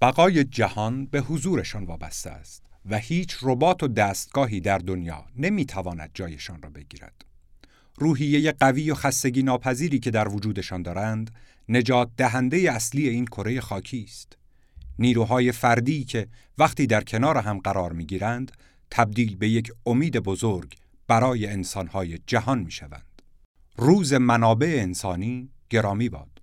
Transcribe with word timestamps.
بقای 0.00 0.44
جهان 0.44 1.06
به 1.06 1.20
حضورشان 1.20 1.84
وابسته 1.84 2.30
است 2.30 2.62
و 2.90 2.98
هیچ 2.98 3.38
ربات 3.42 3.82
و 3.82 3.88
دستگاهی 3.88 4.60
در 4.60 4.78
دنیا 4.78 5.24
نمی‌تواند 5.36 6.10
جایشان 6.14 6.62
را 6.62 6.70
بگیرد. 6.70 7.24
روحیه 7.96 8.52
قوی 8.52 8.90
و 8.90 8.94
خستگی 8.94 9.42
ناپذیری 9.42 9.98
که 9.98 10.10
در 10.10 10.28
وجودشان 10.28 10.82
دارند 10.82 11.30
نجات 11.68 12.10
دهنده 12.16 12.72
اصلی 12.72 13.08
این 13.08 13.24
کره 13.24 13.60
خاکی 13.60 14.04
است. 14.08 14.38
نیروهای 14.98 15.52
فردی 15.52 16.04
که 16.04 16.28
وقتی 16.58 16.86
در 16.86 17.04
کنار 17.04 17.38
هم 17.38 17.58
قرار 17.58 17.92
می 17.92 18.06
گیرند، 18.06 18.52
تبدیل 18.90 19.36
به 19.36 19.48
یک 19.48 19.72
امید 19.86 20.18
بزرگ 20.18 20.74
برای 21.06 21.46
انسانهای 21.46 22.18
جهان 22.26 22.58
می 22.58 22.70
شوند. 22.70 23.22
روز 23.76 24.12
منابع 24.12 24.76
انسانی 24.80 25.50
گرامی 25.70 26.08
باد. 26.08 26.39